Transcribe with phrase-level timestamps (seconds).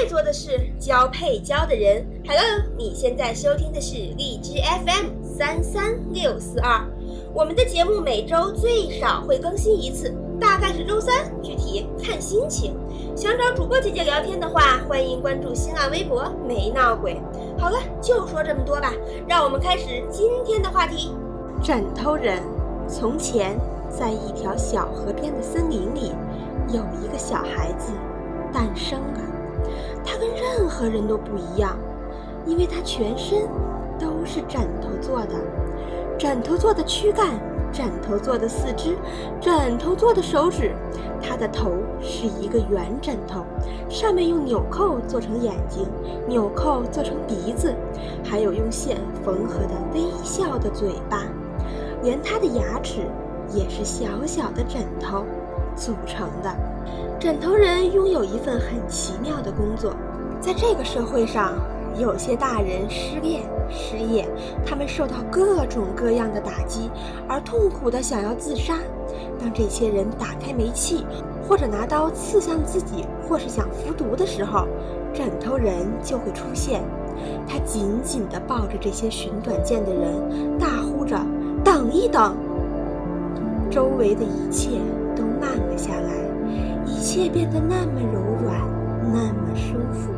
[0.00, 2.02] 爱做的事，交配交的人。
[2.26, 2.42] Hello，
[2.78, 6.82] 你现在收听的是荔枝 FM 三三六四二。
[7.34, 12.74] 我们的节目每周最少会更新一次，大概是周三，具体看心情。
[13.14, 17.20] 想找主播姐姐聊天的话，欢迎关注新浪微博“没闹鬼”。
[17.60, 18.94] 好了，就说这么多吧，
[19.28, 21.14] 让我们开始今天的话题：
[21.62, 22.42] 枕头人。
[22.88, 23.54] 从前，
[23.90, 26.10] 在一条小河边的森林里，
[26.68, 27.92] 有一个小孩子
[28.50, 29.20] 诞生了。
[30.04, 31.76] 他跟任何人都不一样，
[32.46, 33.48] 因为他全身
[33.98, 35.34] 都是枕头做的。
[36.18, 37.40] 枕头做的躯干，
[37.72, 38.96] 枕头做的四肢，
[39.40, 40.72] 枕头做的手指。
[41.22, 43.44] 他的头是一个圆枕头，
[43.88, 45.86] 上面用纽扣做成眼睛，
[46.26, 47.74] 纽扣做成鼻子，
[48.24, 51.24] 还有用线缝合的微笑的嘴巴。
[52.02, 53.02] 连他的牙齿
[53.52, 55.24] 也是小小的枕头
[55.80, 56.54] 组成的。
[57.18, 59.96] 枕头人拥有一份很奇妙的工作，
[60.40, 61.54] 在这个社会上。
[61.98, 64.26] 有些大人失恋、失业，
[64.64, 66.88] 他们受到各种各样的打击，
[67.28, 68.78] 而痛苦的想要自杀。
[69.40, 71.04] 当这些人打开煤气，
[71.46, 74.68] 或者拿刀刺向自己，或是想服毒的时候，
[75.12, 76.80] 枕头人就会出现。
[77.46, 81.20] 他紧紧地抱着这些寻短见的人，大呼着
[81.64, 82.36] ：“等一等！”
[83.68, 84.78] 周围的一切
[85.20, 86.10] 都慢了下来，
[86.86, 88.58] 一切变得那么柔软，
[89.12, 90.10] 那么舒服。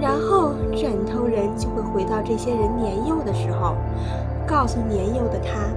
[0.00, 3.76] 然后枕头人就会回到这些人年幼的时候，
[4.46, 5.68] 告诉年幼的他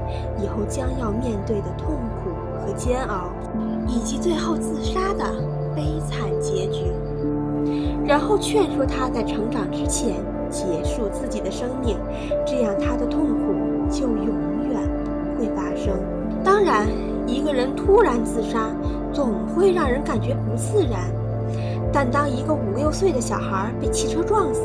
[0.42, 3.26] 以后将要面对的痛苦和煎熬，
[3.86, 5.26] 以及最后自杀的
[5.76, 6.86] 悲惨结局。
[8.06, 10.16] 然后劝说他在成长之前
[10.50, 11.98] 结束自己的生命，
[12.46, 13.54] 这样他的痛苦
[13.92, 14.82] 就永远
[15.36, 15.94] 不会发生。
[16.44, 16.88] 当然，
[17.28, 18.72] 一个人突然自杀
[19.14, 21.02] 总会让人感觉不自然。
[21.94, 24.62] 但当一个五六岁的小孩被汽车撞死、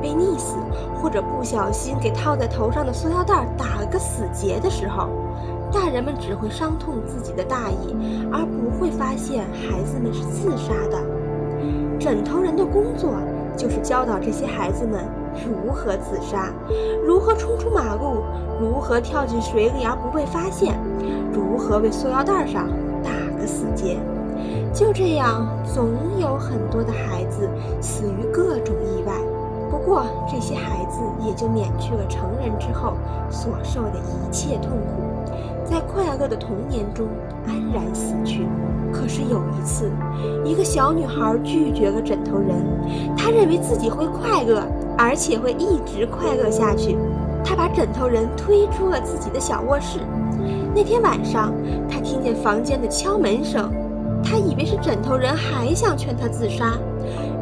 [0.00, 0.56] 被溺死，
[0.96, 5.08] 或者不小心给套在头上的塑料袋打了个死结的时候，
[5.70, 7.96] 大人们只会伤痛自己的大意，
[8.32, 10.98] 而不会发现孩子们是自杀的。
[12.00, 13.12] 枕头人的工作
[13.56, 15.04] 就是教导这些孩子们
[15.34, 16.52] 如何自杀，
[17.06, 18.22] 如何冲出马路，
[18.60, 20.78] 如何跳进水里而不被发现，
[21.32, 22.68] 如何为塑料袋上
[23.02, 23.98] 打个死结。
[24.72, 25.88] 就这样，总
[26.18, 27.48] 有很多的孩子
[27.80, 29.12] 死于各种意外。
[29.70, 32.92] 不过，这些孩子也就免去了成人之后
[33.30, 35.02] 所受的一切痛苦，
[35.64, 37.06] 在快乐的童年中
[37.46, 38.46] 安然死去。
[38.92, 39.90] 可是有一次，
[40.44, 42.62] 一个小女孩拒绝了枕头人，
[43.16, 44.62] 她认为自己会快乐，
[44.96, 46.96] 而且会一直快乐下去。
[47.44, 49.98] 他把枕头人推出了自己的小卧室。
[50.74, 51.52] 那天晚上，
[51.90, 53.70] 他听见房间的敲门声。
[54.24, 56.74] 他以为是枕头人还想劝他自杀，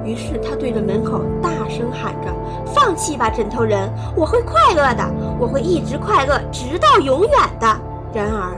[0.02, 2.32] 于是他对着门口大声喊着
[2.74, 3.86] ：“放弃吧，枕头人！
[4.16, 5.04] 我会快乐的，
[5.38, 7.66] 我会一直快乐，直到永远的。”
[8.14, 8.56] 然而，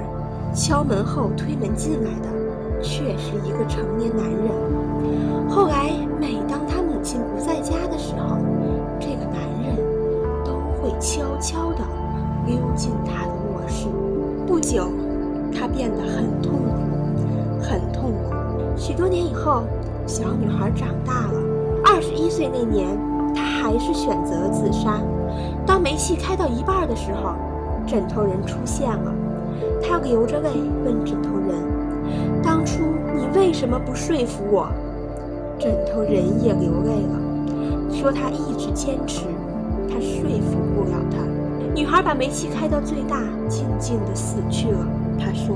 [0.54, 5.50] 敲门后推门进来的却是一个成年男人。
[5.50, 5.90] 后来，
[11.02, 11.82] 悄悄地
[12.46, 13.88] 溜进他的卧室。
[14.46, 14.86] 不久，
[15.52, 17.60] 他变得很痛苦。
[17.60, 18.32] 很痛苦。
[18.76, 19.64] 许多年以后，
[20.06, 21.40] 小女孩长大了，
[21.84, 22.86] 二十一岁那年，
[23.34, 25.00] 她还是选择了自杀。
[25.66, 27.34] 当煤气开到一半的时候，
[27.84, 29.12] 枕头人出现了。
[29.82, 30.50] 他流着泪
[30.84, 31.58] 问枕头人
[32.44, 32.80] ：“当初
[33.16, 34.68] 你为什么不说服我？”
[35.58, 39.26] 枕头人也流泪了，说他一直坚持，
[39.92, 41.18] 他说服不了他。
[41.74, 44.86] 女孩把煤气开到最大，静静地死去了。
[45.18, 45.54] 她说。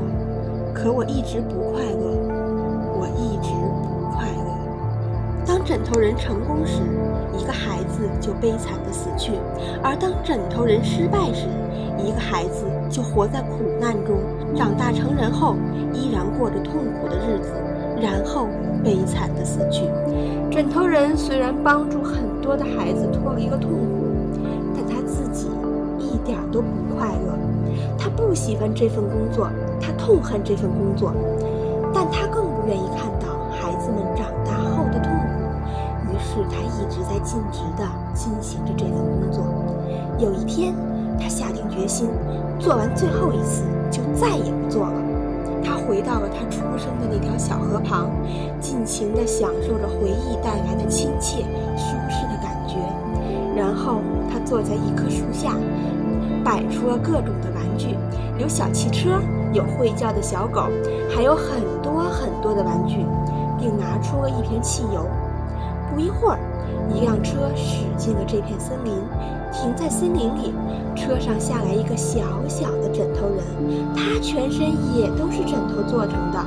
[0.75, 2.05] 可我一直不快乐，
[2.93, 3.49] 我一直
[3.83, 5.47] 不快乐。
[5.47, 6.83] 当枕头人成功时，
[7.35, 9.33] 一个孩子就悲惨的死去；
[9.83, 11.49] 而当枕头人失败时，
[11.97, 14.19] 一个孩子就活在苦难中，
[14.55, 15.57] 长大成人后
[15.95, 17.55] 依然过着痛苦的日子，
[17.99, 18.47] 然后
[18.85, 19.85] 悲惨的死去。
[20.51, 24.06] 枕头人虽然帮助很多的孩子脱离了痛苦，
[26.27, 27.39] 一点都不快乐。
[27.97, 29.49] 他不喜欢这份工作。
[29.81, 31.13] 他痛恨这份工作，
[31.95, 36.11] 但他更不愿意看到孩子们长大后的痛苦。
[36.11, 39.45] 于是他一直在尽职地进行着这份工作。
[40.19, 40.75] 有一天，
[41.21, 42.09] 他下定决心，
[42.59, 44.95] 做完最后一次就再也不做了。
[45.63, 48.11] 他回到了他出生的那条小河旁，
[48.61, 51.43] 尽情地享受着回忆带来的亲切、
[51.77, 52.26] 舒适。
[54.47, 55.53] 坐在一棵树下，
[56.45, 57.99] 摆出了各种的玩具，
[58.39, 59.21] 有小汽车。
[59.53, 60.69] 有会叫的小狗，
[61.09, 62.97] 还有很多很多的玩具，
[63.59, 65.07] 并拿出了一瓶汽油。
[65.89, 66.39] 不一会儿，
[66.93, 68.93] 一辆车驶进了这片森林，
[69.51, 70.53] 停在森林里。
[70.95, 76.45] 车上下来一个小小的枕头人，他全身也都是枕头做成的。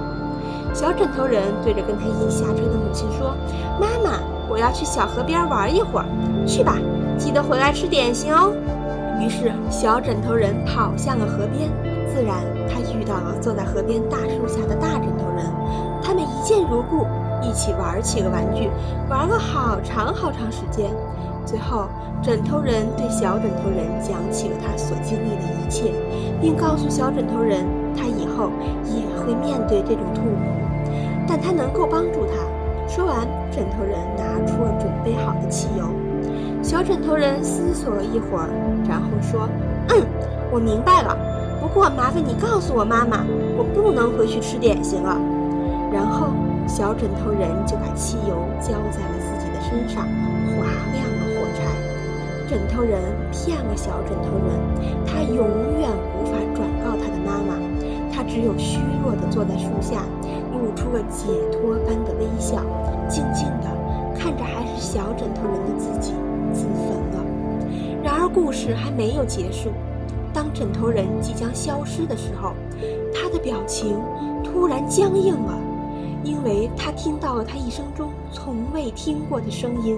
[0.72, 3.34] 小枕头人对着跟他一起下车的母亲说
[3.81, 6.06] ：“妈妈，我要去小河边玩一会儿，
[6.46, 6.78] 去吧，
[7.19, 8.51] 记得回来吃点心哦。”
[9.21, 11.69] 于是，小枕头人跑向了河边。
[12.07, 12.38] 自然，
[12.68, 15.45] 他遇到了坐在河边大树下的大枕头人，
[16.01, 17.06] 他们一见如故，
[17.42, 18.69] 一起玩起了玩具，
[19.10, 20.89] 玩了好长好长时间。
[21.45, 21.88] 最后，
[22.21, 25.92] 枕头人对小枕头人讲起了他所经历的一切，
[26.42, 27.65] 并告诉小枕头人，
[27.95, 28.50] 他以后
[28.83, 30.42] 也会面对这种痛苦，
[31.27, 32.36] 但他能够帮助他。
[32.88, 35.86] 说完，枕头人拿出了准备好的汽油。
[36.69, 38.45] 小枕头人思索了一会儿，
[38.88, 39.50] 然后说
[39.89, 40.06] ：“嗯，
[40.54, 41.18] 我明白了。
[41.60, 43.25] 不过麻烦你告诉我妈妈，
[43.57, 45.18] 我不能回去吃点心了。”
[45.92, 46.30] 然后，
[46.68, 50.06] 小枕头人就把汽油浇在了自己的身上，
[50.54, 50.62] 划
[50.94, 51.66] 亮了火柴。
[52.45, 53.01] 枕头人
[53.33, 54.54] 骗了小枕头人，
[55.10, 55.42] 他永
[55.81, 55.89] 远
[56.22, 57.57] 无法转告他的妈妈，
[58.13, 60.06] 他只有虚弱地坐在树下，
[60.54, 62.62] 露出了解脱般的微笑，
[63.10, 63.74] 静静地
[64.13, 66.13] 看着还是小枕头人的自己。
[66.54, 67.25] 自焚了。
[68.04, 69.69] 然而，故事还没有结束。
[70.34, 72.54] 当枕头人即将消失的时候，
[73.13, 74.00] 他的表情
[74.44, 75.60] 突然僵硬了，
[76.24, 79.98] 因为他听到了他一生中从未听过的声音，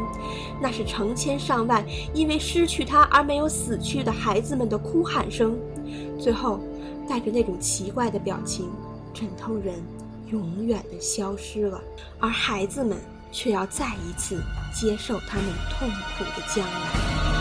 [0.62, 1.84] 那是成千上万
[2.14, 5.58] 因为失去他而没有死去的孩子们的哭喊声。
[6.18, 6.60] 最后，
[7.10, 8.70] 带着那种奇怪的表情，
[9.14, 9.76] 枕头人
[10.30, 11.82] 永远的消失了，
[12.20, 12.98] 而孩子们。
[13.32, 14.42] 却要再一次
[14.74, 17.32] 接受他们痛苦的将来。